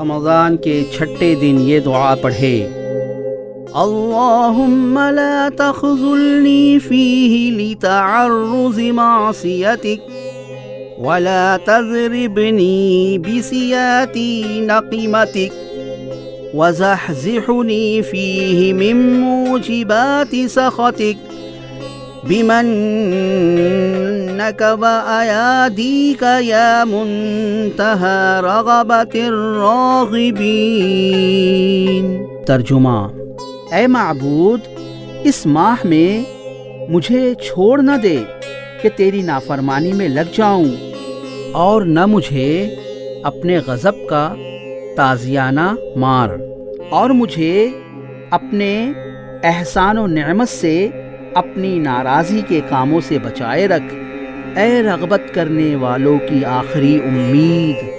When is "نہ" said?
37.82-37.96, 41.82-42.04